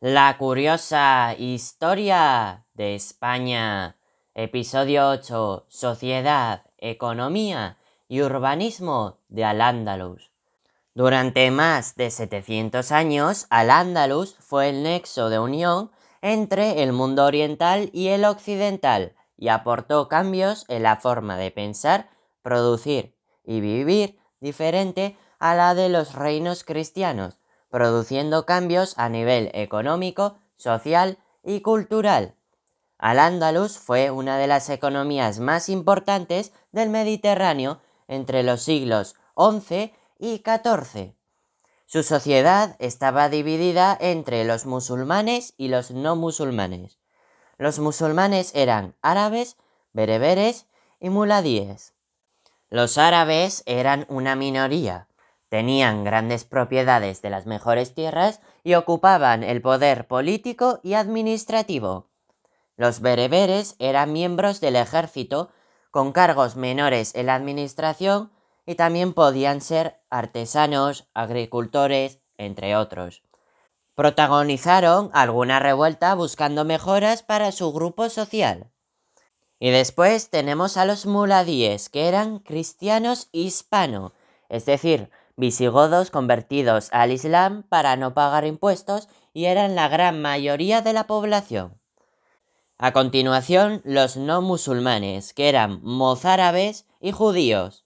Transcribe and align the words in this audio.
La 0.00 0.38
curiosa 0.38 1.34
historia 1.36 2.64
de 2.74 2.94
España. 2.94 3.96
Episodio 4.32 5.08
8. 5.08 5.66
Sociedad, 5.66 6.62
economía 6.76 7.78
y 8.06 8.20
urbanismo 8.20 9.18
de 9.28 9.44
Al-Ándalus. 9.44 10.30
Durante 10.94 11.50
más 11.50 11.96
de 11.96 12.12
700 12.12 12.92
años, 12.92 13.48
Al-Ándalus 13.50 14.36
fue 14.38 14.68
el 14.68 14.84
nexo 14.84 15.30
de 15.30 15.40
unión 15.40 15.90
entre 16.22 16.84
el 16.84 16.92
mundo 16.92 17.24
oriental 17.24 17.90
y 17.92 18.06
el 18.10 18.24
occidental 18.24 19.16
y 19.36 19.48
aportó 19.48 20.06
cambios 20.06 20.64
en 20.68 20.84
la 20.84 20.98
forma 20.98 21.36
de 21.36 21.50
pensar, 21.50 22.08
producir 22.42 23.16
y 23.42 23.60
vivir 23.60 24.16
diferente 24.38 25.18
a 25.40 25.56
la 25.56 25.74
de 25.74 25.88
los 25.88 26.14
reinos 26.14 26.62
cristianos, 26.62 27.37
produciendo 27.70 28.46
cambios 28.46 28.94
a 28.98 29.08
nivel 29.08 29.50
económico, 29.54 30.38
social 30.56 31.18
y 31.42 31.60
cultural. 31.60 32.34
Al-Ándalus 32.98 33.78
fue 33.78 34.10
una 34.10 34.38
de 34.38 34.46
las 34.46 34.68
economías 34.70 35.38
más 35.38 35.68
importantes 35.68 36.52
del 36.72 36.90
Mediterráneo 36.90 37.80
entre 38.08 38.42
los 38.42 38.62
siglos 38.62 39.14
XI 39.36 39.92
y 40.18 40.42
XIV. 40.44 41.14
Su 41.86 42.02
sociedad 42.02 42.76
estaba 42.80 43.28
dividida 43.28 43.96
entre 43.98 44.44
los 44.44 44.66
musulmanes 44.66 45.54
y 45.56 45.68
los 45.68 45.90
no 45.90 46.16
musulmanes. 46.16 46.98
Los 47.56 47.78
musulmanes 47.78 48.52
eran 48.54 48.94
árabes, 49.00 49.56
bereberes 49.92 50.66
y 51.00 51.08
muladíes. 51.08 51.94
Los 52.68 52.98
árabes 52.98 53.62
eran 53.64 54.04
una 54.08 54.36
minoría, 54.36 55.07
tenían 55.48 56.04
grandes 56.04 56.44
propiedades 56.44 57.22
de 57.22 57.30
las 57.30 57.46
mejores 57.46 57.94
tierras 57.94 58.40
y 58.64 58.74
ocupaban 58.74 59.42
el 59.42 59.62
poder 59.62 60.06
político 60.06 60.80
y 60.82 60.94
administrativo. 60.94 62.08
Los 62.76 63.00
bereberes 63.00 63.74
eran 63.78 64.12
miembros 64.12 64.60
del 64.60 64.76
ejército 64.76 65.50
con 65.90 66.12
cargos 66.12 66.56
menores 66.56 67.14
en 67.14 67.26
la 67.26 67.34
administración 67.34 68.30
y 68.66 68.74
también 68.74 69.14
podían 69.14 69.60
ser 69.60 70.00
artesanos, 70.10 71.08
agricultores, 71.14 72.20
entre 72.36 72.76
otros. 72.76 73.22
Protagonizaron 73.94 75.10
alguna 75.12 75.58
revuelta 75.58 76.14
buscando 76.14 76.64
mejoras 76.64 77.22
para 77.22 77.50
su 77.50 77.72
grupo 77.72 78.10
social. 78.10 78.70
Y 79.58 79.70
después 79.70 80.30
tenemos 80.30 80.76
a 80.76 80.84
los 80.84 81.04
muladíes, 81.06 81.88
que 81.88 82.06
eran 82.06 82.38
cristianos 82.38 83.28
hispano, 83.32 84.12
es 84.48 84.66
decir, 84.66 85.10
visigodos 85.38 86.10
convertidos 86.10 86.88
al 86.92 87.12
Islam 87.12 87.62
para 87.62 87.96
no 87.96 88.12
pagar 88.12 88.44
impuestos 88.44 89.08
y 89.32 89.46
eran 89.46 89.74
la 89.76 89.88
gran 89.88 90.20
mayoría 90.20 90.82
de 90.82 90.92
la 90.92 91.06
población. 91.06 91.80
A 92.76 92.92
continuación, 92.92 93.80
los 93.84 94.16
no 94.16 94.42
musulmanes, 94.42 95.32
que 95.32 95.48
eran 95.48 95.80
mozárabes 95.82 96.86
y 97.00 97.12
judíos. 97.12 97.84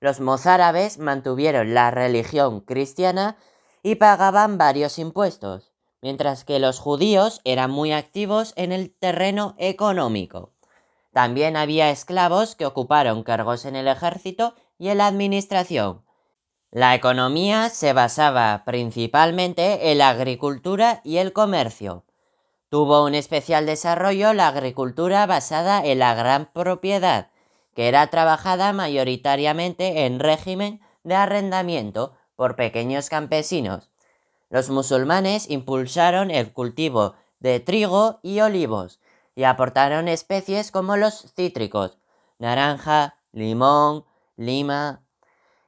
Los 0.00 0.20
mozárabes 0.20 0.98
mantuvieron 0.98 1.74
la 1.74 1.90
religión 1.90 2.60
cristiana 2.60 3.36
y 3.82 3.96
pagaban 3.96 4.56
varios 4.56 4.98
impuestos, 4.98 5.72
mientras 6.02 6.44
que 6.44 6.58
los 6.58 6.78
judíos 6.78 7.40
eran 7.44 7.70
muy 7.70 7.92
activos 7.92 8.52
en 8.56 8.72
el 8.72 8.92
terreno 8.92 9.54
económico. 9.58 10.52
También 11.12 11.56
había 11.56 11.90
esclavos 11.90 12.54
que 12.54 12.66
ocuparon 12.66 13.22
cargos 13.22 13.64
en 13.64 13.76
el 13.76 13.88
ejército 13.88 14.54
y 14.78 14.88
en 14.88 14.98
la 14.98 15.08
administración. 15.08 16.01
La 16.74 16.94
economía 16.94 17.68
se 17.68 17.92
basaba 17.92 18.62
principalmente 18.64 19.92
en 19.92 19.98
la 19.98 20.08
agricultura 20.08 21.02
y 21.04 21.18
el 21.18 21.34
comercio. 21.34 22.06
Tuvo 22.70 23.04
un 23.04 23.14
especial 23.14 23.66
desarrollo 23.66 24.32
la 24.32 24.48
agricultura 24.48 25.26
basada 25.26 25.84
en 25.84 25.98
la 25.98 26.14
gran 26.14 26.46
propiedad, 26.46 27.28
que 27.74 27.88
era 27.88 28.06
trabajada 28.06 28.72
mayoritariamente 28.72 30.06
en 30.06 30.18
régimen 30.18 30.80
de 31.04 31.14
arrendamiento 31.14 32.14
por 32.36 32.56
pequeños 32.56 33.10
campesinos. 33.10 33.90
Los 34.48 34.70
musulmanes 34.70 35.50
impulsaron 35.50 36.30
el 36.30 36.54
cultivo 36.54 37.16
de 37.38 37.60
trigo 37.60 38.18
y 38.22 38.40
olivos 38.40 38.98
y 39.34 39.44
aportaron 39.44 40.08
especies 40.08 40.70
como 40.70 40.96
los 40.96 41.34
cítricos, 41.34 41.98
naranja, 42.38 43.18
limón, 43.30 44.06
lima, 44.36 45.01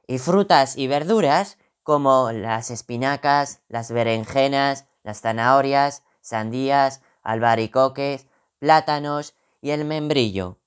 y 0.07 0.17
frutas 0.17 0.77
y 0.77 0.87
verduras 0.87 1.57
como 1.83 2.31
las 2.31 2.71
espinacas, 2.71 3.61
las 3.67 3.91
berenjenas, 3.91 4.85
las 5.03 5.21
zanahorias, 5.21 6.03
sandías, 6.21 7.01
albaricoques, 7.21 8.27
plátanos 8.59 9.35
y 9.61 9.71
el 9.71 9.85
membrillo. 9.85 10.57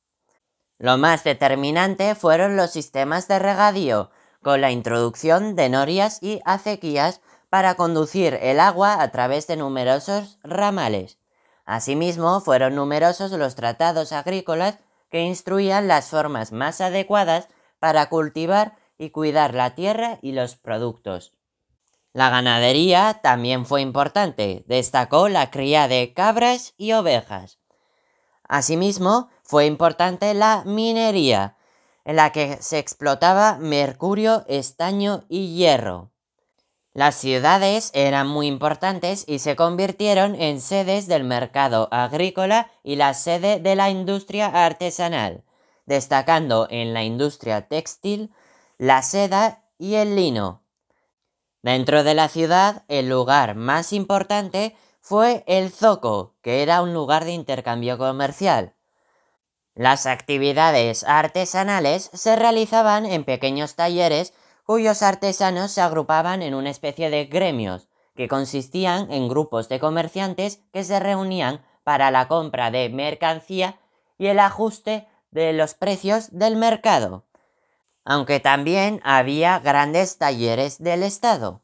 Lo 0.79 0.97
más 0.97 1.25
determinante 1.25 2.15
fueron 2.15 2.57
los 2.57 2.71
sistemas 2.71 3.27
de 3.27 3.41
regadío, 3.41 4.11
con 4.43 4.61
la 4.61 4.71
introducción 4.71 5.57
de 5.57 5.69
norias 5.69 6.23
y 6.23 6.41
acequias 6.45 7.21
para 7.51 7.75
conducir 7.75 8.39
el 8.41 8.61
agua 8.61 9.03
a 9.03 9.11
través 9.11 9.49
de 9.49 9.57
numerosos 9.57 10.39
ramales. 10.45 11.19
Asimismo, 11.65 12.41
fueron 12.41 12.77
numerosos 12.77 13.33
los 13.33 13.57
tratados 13.57 14.13
agrícolas 14.13 14.79
que 15.11 15.23
instruían 15.23 15.89
las 15.89 16.09
formas 16.09 16.53
más 16.53 16.81
adecuadas 16.81 17.49
para 17.81 18.09
cultivar 18.09 18.77
y 18.99 19.11
cuidar 19.11 19.55
la 19.55 19.75
tierra 19.75 20.19
y 20.21 20.33
los 20.33 20.57
productos. 20.57 21.33
La 22.13 22.31
ganadería 22.31 23.21
también 23.23 23.65
fue 23.65 23.81
importante, 23.81 24.65
destacó 24.67 25.29
la 25.29 25.51
cría 25.51 25.89
de 25.89 26.13
cabras 26.15 26.75
y 26.77 26.93
ovejas. 26.93 27.59
Asimismo, 28.43 29.29
fue 29.43 29.67
importante 29.67 30.35
la 30.35 30.63
minería, 30.65 31.57
en 32.05 32.17
la 32.17 32.33
que 32.33 32.57
se 32.61 32.79
explotaba 32.79 33.59
mercurio, 33.59 34.45
estaño 34.49 35.25
y 35.29 35.55
hierro. 35.55 36.11
Las 36.95 37.15
ciudades 37.15 37.91
eran 37.95 38.27
muy 38.27 38.47
importantes 38.47 39.25
y 39.29 39.39
se 39.39 39.55
convirtieron 39.55 40.35
en 40.35 40.61
sedes 40.61 41.07
del 41.07 41.23
mercado 41.23 41.89
agrícola 41.93 42.73
y 42.83 42.97
la 42.97 43.15
sede 43.15 43.61
de 43.61 43.77
la 43.77 43.91
industria 43.91 44.47
artesanal, 44.49 45.45
destacando 45.87 46.67
en 46.71 46.95
la 46.95 47.05
industria 47.05 47.69
textil, 47.69 48.33
la 48.79 49.03
seda 49.03 49.65
y 49.77 49.97
el 49.97 50.15
lino. 50.15 50.63
Dentro 51.63 52.05
de 52.05 52.15
la 52.15 52.29
ciudad, 52.29 52.85
el 52.87 53.09
lugar 53.09 53.57
más 53.57 53.93
importante 53.93 54.77
fue 55.01 55.43
el 55.49 55.73
zoco, 55.73 56.37
que 56.43 56.63
era 56.63 56.81
un 56.81 56.95
lugar 56.95 57.25
de 57.25 57.33
intercambio 57.33 57.99
comercial. 57.99 58.77
Las 59.75 60.07
actividades 60.07 61.03
artesanales 61.03 62.09
se 62.13 62.37
realizaban 62.37 63.05
en 63.05 63.25
pequeños 63.25 63.75
talleres 63.75 64.33
cuyos 64.65 65.03
artesanos 65.03 65.73
se 65.73 65.81
agrupaban 65.81 66.43
en 66.43 66.55
una 66.55 66.71
especie 66.71 67.11
de 67.11 67.25
gremios, 67.25 67.89
que 68.15 68.29
consistían 68.29 69.11
en 69.11 69.29
grupos 69.29 69.69
de 69.69 69.81
comerciantes 69.81 70.63
que 70.73 70.85
se 70.85 71.01
reunían 71.01 71.65
para 71.83 72.13
la 72.13 72.29
compra 72.29 72.71
de 72.71 72.89
mercancía 72.91 73.81
y 74.19 74.27
el 74.27 74.39
ajuste 74.39 75.09
de 75.33 75.53
los 75.53 75.75
precios 75.75 76.29
del 76.31 76.55
mercado. 76.57 77.28
Aunque 78.11 78.41
también 78.41 79.03
había 79.05 79.59
grandes 79.59 80.17
talleres 80.17 80.79
del 80.83 81.03
Estado. 81.03 81.61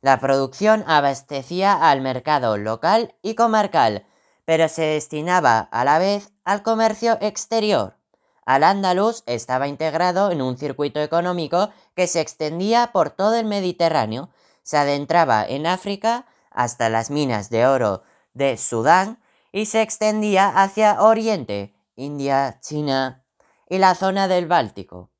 La 0.00 0.18
producción 0.18 0.82
abastecía 0.86 1.74
al 1.74 2.00
mercado 2.00 2.56
local 2.56 3.14
y 3.20 3.34
comarcal, 3.34 4.06
pero 4.46 4.70
se 4.70 4.80
destinaba 4.80 5.58
a 5.58 5.84
la 5.84 5.98
vez 5.98 6.32
al 6.42 6.62
comercio 6.62 7.18
exterior. 7.20 7.98
Al-Ándalus 8.46 9.24
estaba 9.26 9.68
integrado 9.68 10.30
en 10.30 10.40
un 10.40 10.56
circuito 10.56 11.00
económico 11.00 11.68
que 11.94 12.06
se 12.06 12.22
extendía 12.22 12.90
por 12.90 13.10
todo 13.10 13.34
el 13.34 13.44
Mediterráneo, 13.44 14.30
se 14.62 14.78
adentraba 14.78 15.44
en 15.44 15.66
África 15.66 16.24
hasta 16.50 16.88
las 16.88 17.10
minas 17.10 17.50
de 17.50 17.66
oro 17.66 18.04
de 18.32 18.56
Sudán 18.56 19.18
y 19.52 19.66
se 19.66 19.82
extendía 19.82 20.48
hacia 20.48 21.02
Oriente, 21.02 21.74
India, 21.94 22.58
China 22.62 23.22
y 23.68 23.76
la 23.76 23.94
zona 23.94 24.28
del 24.28 24.46
Báltico. 24.46 25.10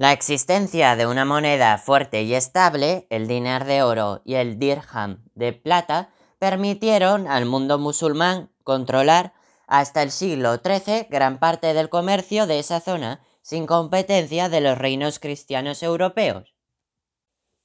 La 0.00 0.12
existencia 0.12 0.96
de 0.96 1.06
una 1.06 1.26
moneda 1.26 1.76
fuerte 1.76 2.22
y 2.22 2.32
estable, 2.34 3.06
el 3.10 3.28
dinar 3.28 3.66
de 3.66 3.82
oro 3.82 4.22
y 4.24 4.36
el 4.36 4.58
dirham 4.58 5.22
de 5.34 5.52
plata, 5.52 6.08
permitieron 6.38 7.28
al 7.28 7.44
mundo 7.44 7.78
musulmán 7.78 8.50
controlar 8.64 9.34
hasta 9.66 10.02
el 10.02 10.10
siglo 10.10 10.54
XIII 10.54 11.06
gran 11.10 11.38
parte 11.38 11.74
del 11.74 11.90
comercio 11.90 12.46
de 12.46 12.60
esa 12.60 12.80
zona 12.80 13.20
sin 13.42 13.66
competencia 13.66 14.48
de 14.48 14.62
los 14.62 14.78
reinos 14.78 15.18
cristianos 15.18 15.82
europeos. 15.82 16.54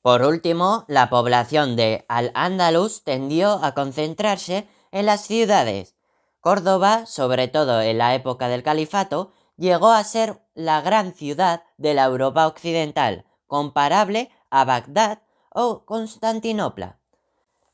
Por 0.02 0.22
último, 0.22 0.84
la 0.90 1.10
población 1.10 1.78
de 1.78 2.04
Al-Ándalus 2.10 3.06
tendió 3.06 3.64
a 3.64 3.74
concentrarse 3.74 4.68
en 4.92 5.06
las 5.06 5.22
ciudades. 5.22 5.96
Córdoba, 6.42 7.06
sobre 7.06 7.48
todo 7.48 7.81
en 7.81 7.98
la 7.98 8.14
época 8.14 8.50
del 8.50 8.62
califato, 8.62 9.31
llegó 9.57 9.92
a 9.92 10.04
ser 10.04 10.42
la 10.54 10.81
gran 10.81 11.13
ciudad 11.13 11.63
de 11.78 11.94
la 11.94 12.04
Europa 12.04 12.48
occidental, 12.48 13.25
comparable 13.48 14.30
a 14.50 14.66
Bagdad 14.66 15.19
o 15.50 15.86
Constantinopla. 15.86 16.98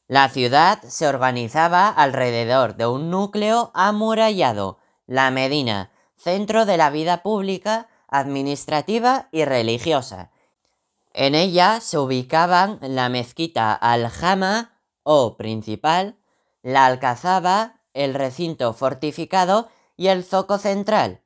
La 0.07 0.27
ciudad 0.29 0.81
se 0.83 1.07
organizaba 1.07 1.87
alrededor 1.87 2.75
de 2.75 2.85
un 2.85 3.09
núcleo 3.09 3.71
amurallado, 3.73 4.79
la 5.07 5.31
Medina, 5.31 5.91
centro 6.17 6.65
de 6.65 6.77
la 6.77 6.89
vida 6.89 7.23
pública, 7.23 7.87
administrativa 8.07 9.29
y 9.31 9.45
religiosa. 9.45 10.31
En 11.13 11.33
ella 11.33 11.79
se 11.81 11.97
ubicaban 11.97 12.77
la 12.81 13.09
mezquita 13.09 13.73
al-Jama 13.73 14.77
o 15.03 15.37
principal, 15.37 16.17
la 16.61 16.85
alcazaba, 16.85 17.79
el 17.93 18.13
recinto 18.13 18.73
fortificado 18.73 19.69
y 19.97 20.07
el 20.07 20.23
zoco 20.23 20.57
central. 20.57 21.21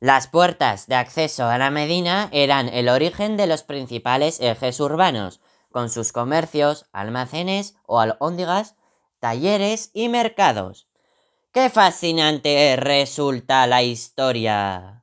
Las 0.00 0.28
puertas 0.28 0.86
de 0.86 0.94
acceso 0.94 1.44
a 1.44 1.58
la 1.58 1.70
Medina 1.70 2.30
eran 2.32 2.70
el 2.70 2.88
origen 2.88 3.36
de 3.36 3.46
los 3.46 3.62
principales 3.62 4.40
ejes 4.40 4.80
urbanos, 4.80 5.42
con 5.70 5.90
sus 5.90 6.10
comercios, 6.12 6.86
almacenes 6.90 7.76
o 7.84 8.00
alhóndigas, 8.00 8.76
talleres 9.18 9.90
y 9.92 10.08
mercados. 10.08 10.88
¡Qué 11.52 11.68
fascinante 11.68 12.76
resulta 12.76 13.66
la 13.66 13.82
historia! 13.82 14.99